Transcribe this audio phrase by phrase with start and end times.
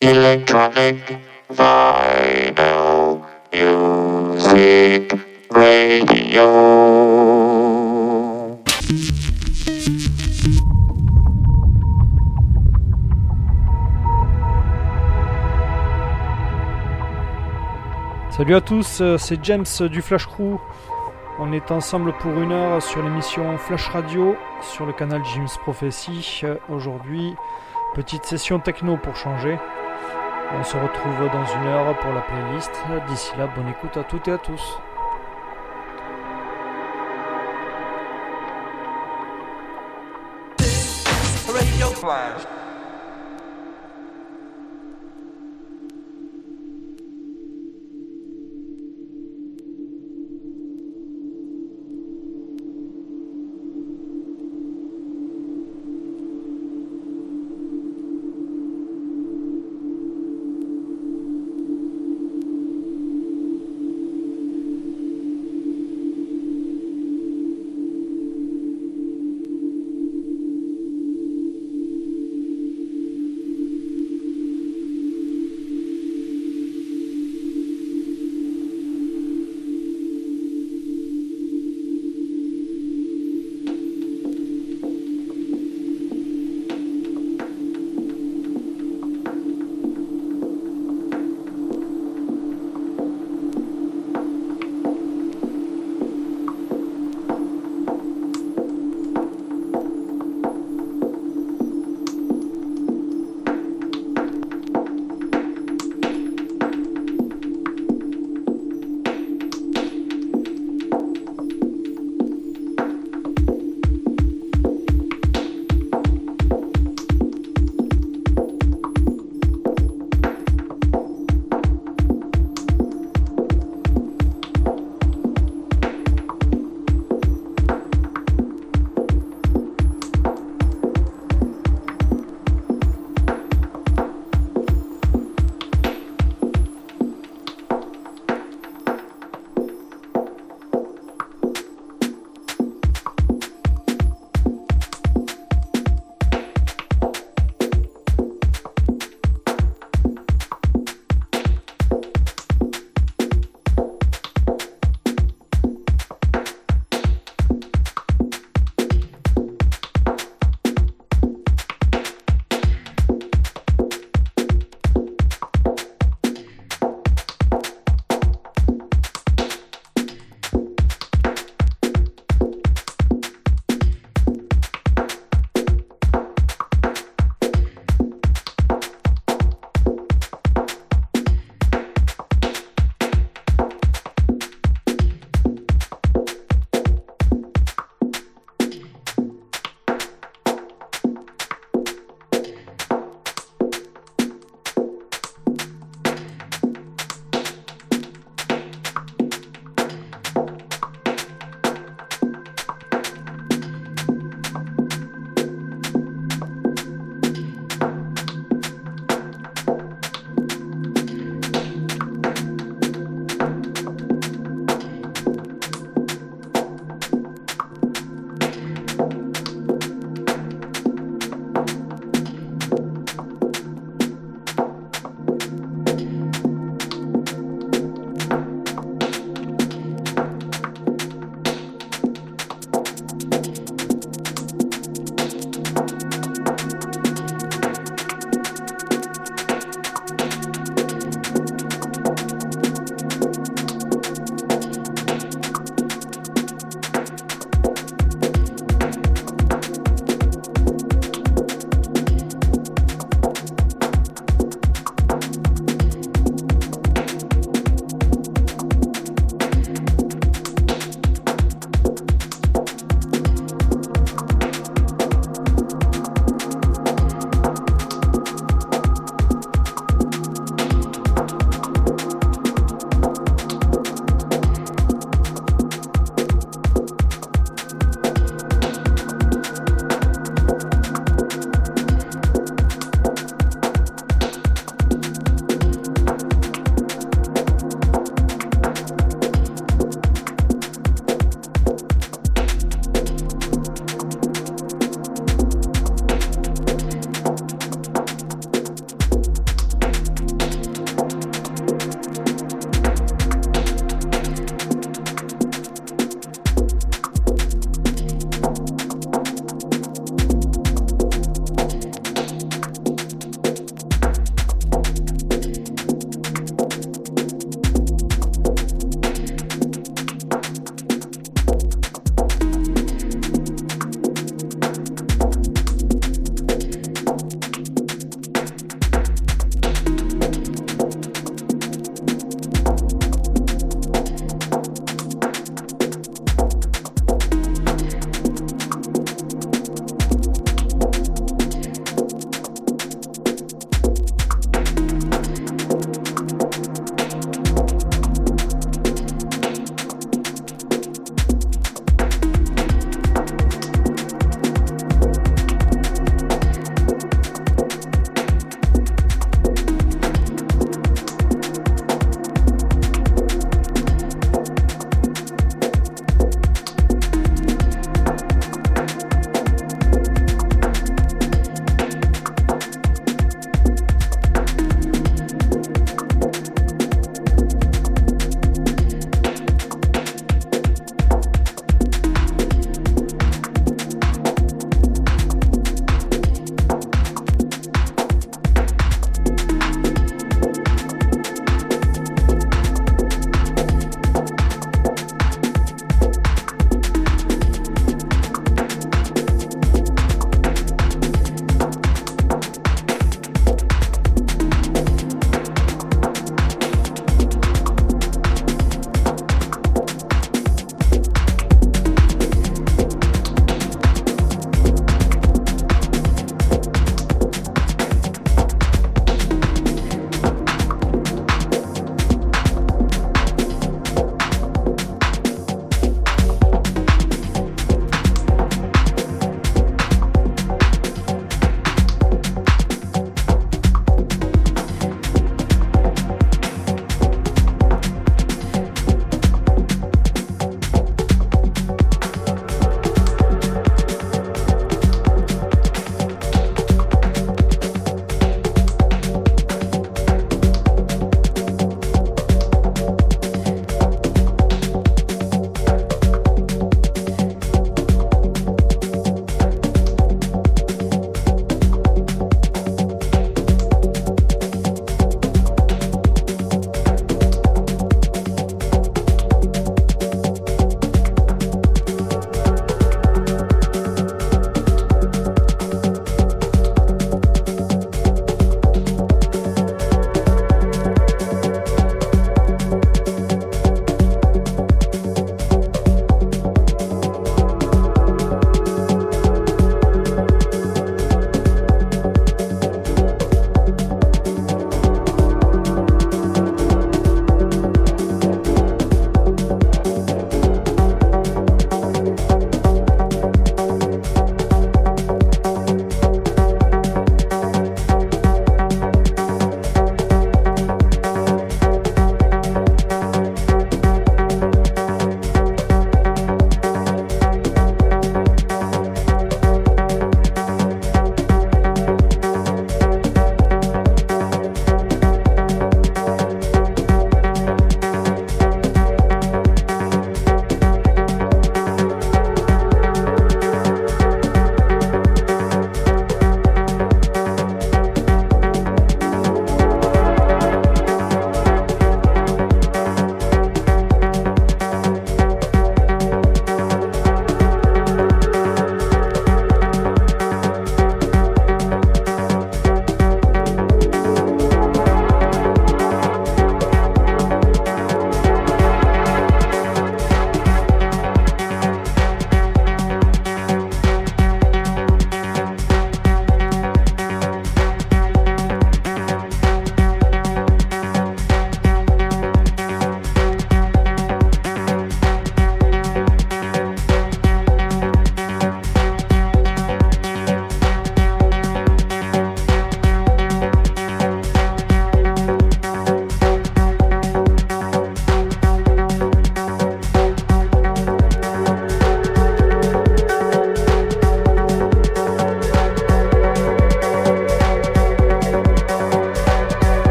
[0.00, 1.18] Electronic
[1.50, 2.54] Vinyl
[3.52, 5.12] Music
[5.50, 6.46] Radio.
[18.30, 20.58] Salut à tous, euh, c'est James du Flash Crew.
[21.40, 26.42] On est ensemble pour une heure sur l'émission Flash Radio sur le canal James Prophecy.
[26.44, 27.34] Euh, Aujourd'hui,
[27.96, 29.58] petite session techno pour changer.
[30.50, 32.72] On se retrouve dans une heure pour la playlist.
[33.06, 34.80] D'ici là, bonne écoute à toutes et à tous.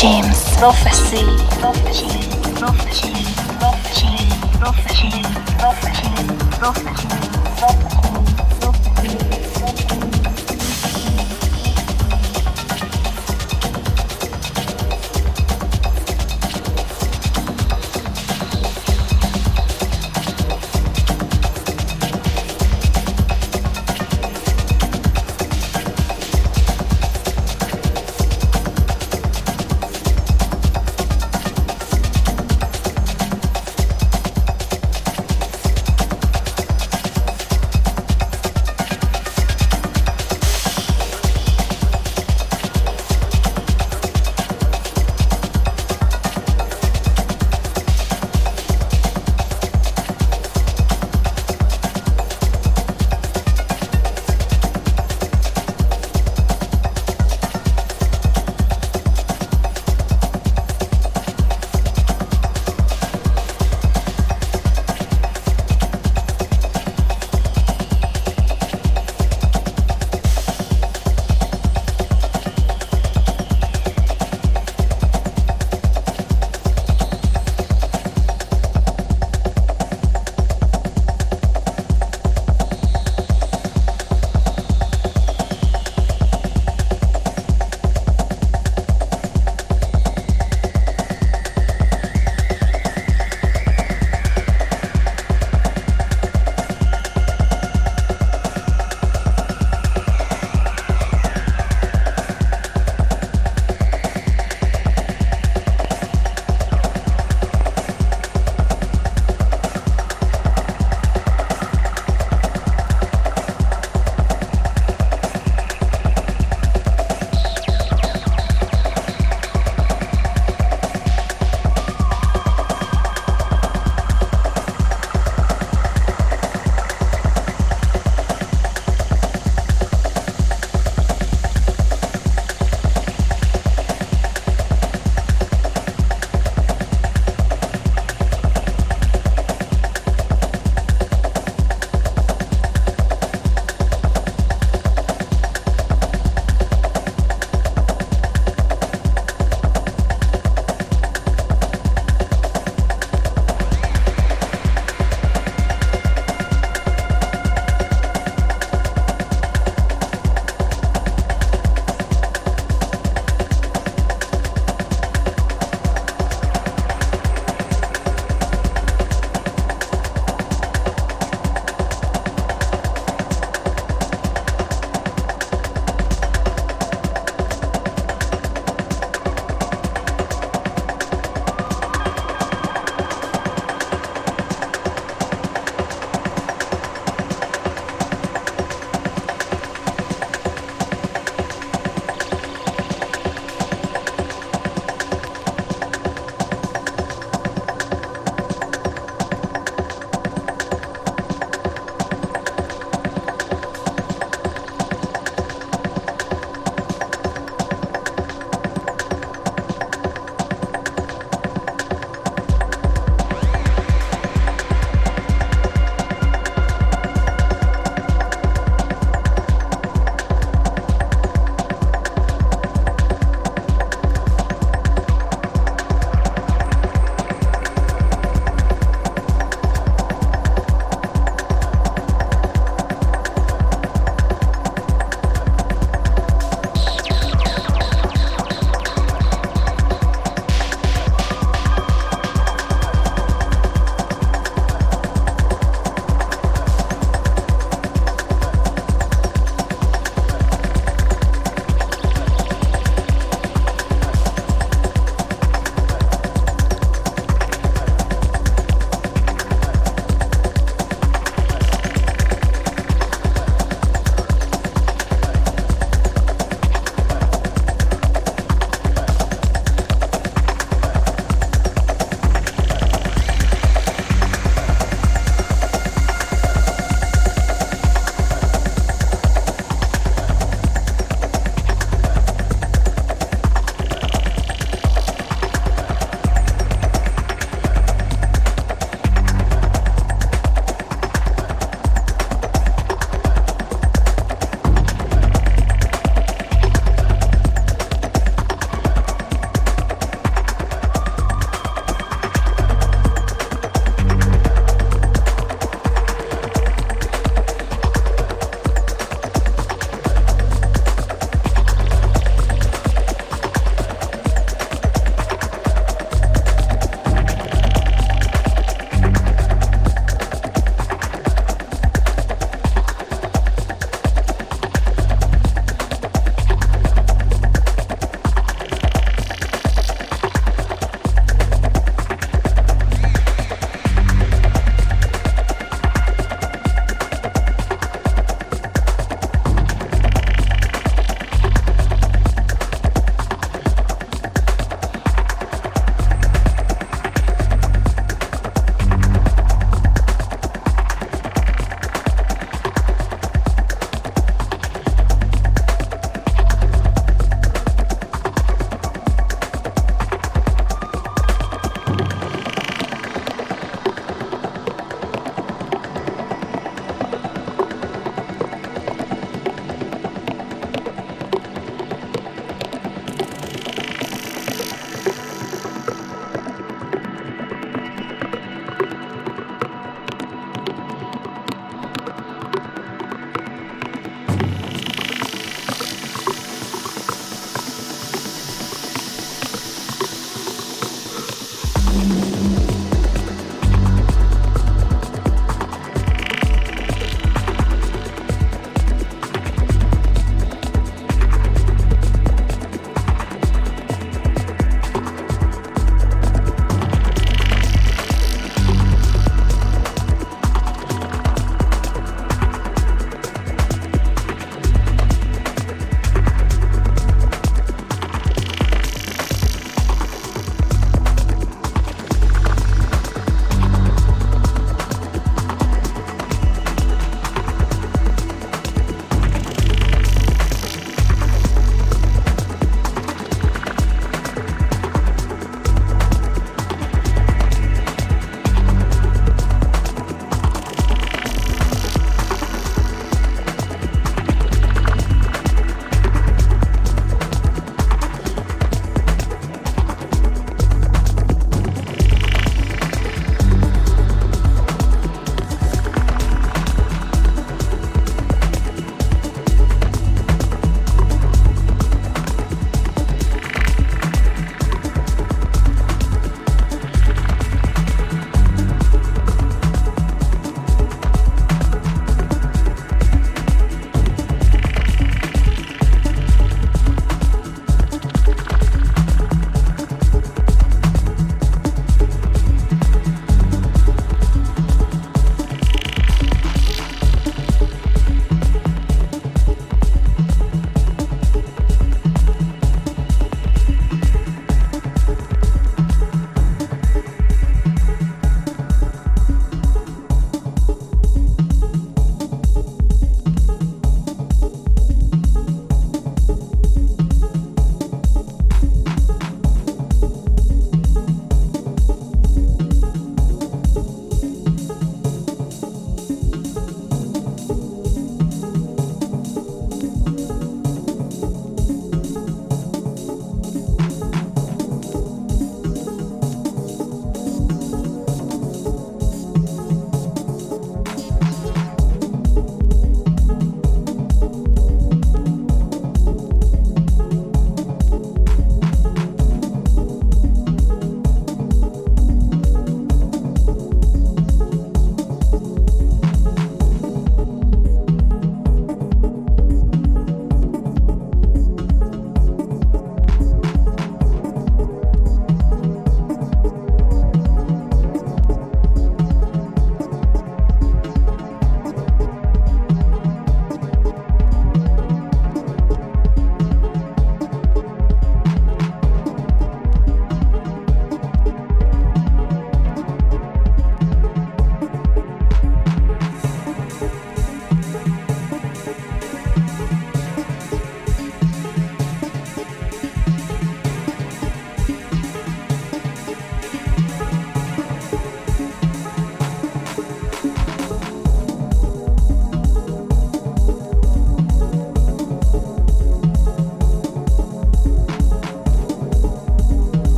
[0.00, 1.24] James Prophecy.
[1.58, 2.06] Prophecy.
[2.58, 3.12] Prophecy.
[3.58, 4.12] Prophecy.
[4.60, 5.22] Prophecy.
[5.58, 6.12] Prophecy.
[6.58, 6.58] Prophecy.
[6.58, 7.08] Prophecy.
[7.56, 8.05] Prophecy.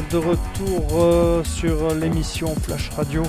[0.00, 3.22] De retour euh, sur l'émission Flash Radio.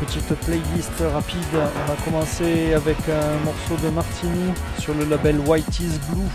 [0.00, 1.38] Petite playlist rapide.
[1.54, 6.28] On a commencé avec un morceau de Martini sur le label White is Blue.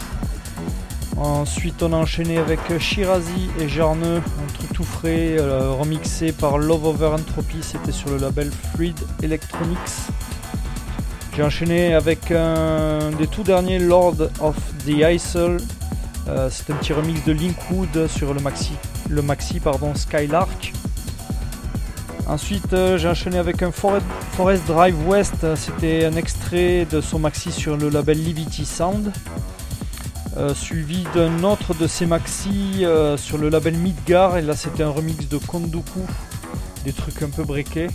[1.17, 6.57] Ensuite, on a enchaîné avec Shirazi et Jarneux, un truc tout frais, euh, remixé par
[6.57, 7.57] Love Over Entropy.
[7.61, 9.79] C'était sur le label Fluid Electronics.
[11.35, 15.57] J'ai enchaîné avec un des tout derniers Lord of the Isle.
[16.27, 18.71] Euh, c'est un petit remix de Linkwood sur le maxi,
[19.09, 20.73] le maxi pardon, Skylark.
[22.27, 25.55] Ensuite, euh, j'ai enchaîné avec un Forest, Drive West.
[25.55, 29.11] C'était un extrait de son maxi sur le label Liberty Sound.
[30.37, 32.83] Euh, suivi d'un autre de ses maxi
[33.17, 34.37] sur le label Midgar.
[34.37, 36.01] Et là, c'était un remix de Kondoku.
[36.83, 37.89] Des trucs un peu breakés.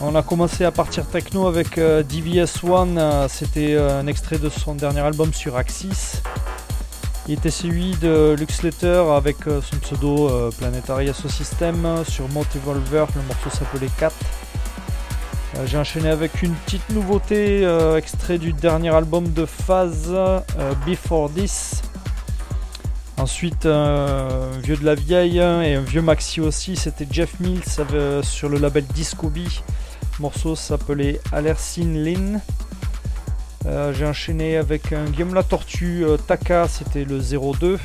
[0.00, 2.98] On a commencé à partir techno avec DVS One.
[3.28, 6.22] c'était un extrait de son dernier album sur Axis.
[7.30, 13.22] Il était suivi de Luxletter avec euh, son pseudo euh, Planetary System sur Motivolver, le
[13.22, 14.12] morceau s'appelait 4.
[15.54, 17.62] Euh, j'ai enchaîné avec une petite nouveauté,
[17.96, 20.12] extrait du dernier album de Phase,
[20.84, 21.82] Before This.
[23.16, 28.48] Ensuite, un vieux de la vieille et un vieux maxi aussi, c'était Jeff Mills sur
[28.48, 29.62] le label Discoby.
[30.18, 32.40] Le morceau s'appelait Alercine Lin.
[33.66, 37.78] Euh, j'ai enchaîné avec un Game La Tortue euh, Taka, c'était le 02.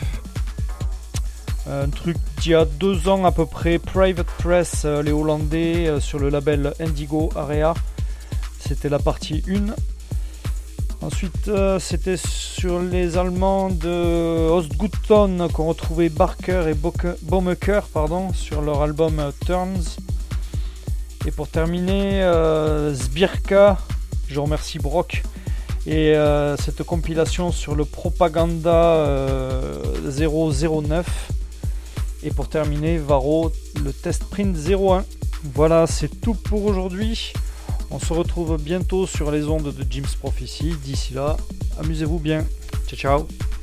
[1.69, 5.99] Un truc d'il y a deux ans à peu près, Private Press, euh, les Hollandais,
[5.99, 7.73] sur le label Indigo Area.
[8.59, 9.73] C'était la partie 1.
[11.05, 16.73] Ensuite, c'était sur les Allemands de Ostgutton qu'on retrouvait Barker et
[17.21, 19.97] Baumecker pardon, sur leur album Turns.
[21.28, 22.28] Et pour terminer,
[22.95, 23.78] Sbirka,
[24.28, 25.21] je remercie Brock
[25.86, 29.05] et euh, cette compilation sur le Propaganda
[30.03, 31.05] 009.
[31.07, 31.33] Euh,
[32.23, 33.51] Et pour terminer, Varo,
[33.83, 35.05] le test print 01.
[35.53, 37.33] Voilà, c'est tout pour aujourd'hui.
[37.91, 40.73] On se retrouve bientôt sur les ondes de Jim's Prophecy.
[40.83, 41.38] D'ici là,
[41.79, 42.43] amusez-vous bien.
[42.88, 43.54] Ciao ciao